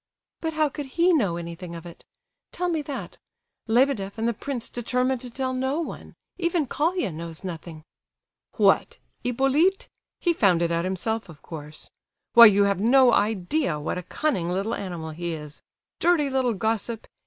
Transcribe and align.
"But 0.39 0.53
how 0.53 0.67
could 0.67 0.87
he 0.97 1.13
know 1.13 1.37
anything 1.37 1.75
of 1.75 1.85
it? 1.85 2.03
Tell 2.51 2.69
me 2.69 2.81
that. 2.81 3.19
Lebedeff 3.67 4.17
and 4.17 4.27
the 4.27 4.33
prince 4.33 4.67
determined 4.67 5.21
to 5.21 5.29
tell 5.29 5.53
no 5.53 5.79
one—even 5.79 6.65
Colia 6.65 7.11
knows 7.11 7.43
nothing." 7.43 7.83
"What, 8.57 8.97
Hippolyte? 9.23 9.89
He 10.19 10.33
found 10.33 10.63
it 10.63 10.71
out 10.71 10.85
himself, 10.85 11.29
of 11.29 11.43
course. 11.43 11.91
Why, 12.33 12.47
you 12.47 12.63
have 12.63 12.79
no 12.79 13.13
idea 13.13 13.79
what 13.79 13.99
a 13.99 14.09
cunning 14.09 14.49
little 14.49 14.73
animal 14.73 15.11
he 15.11 15.33
is; 15.33 15.61
dirty 15.99 16.31
little 16.31 16.55
gossip! 16.55 17.05